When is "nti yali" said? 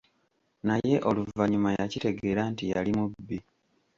2.51-2.91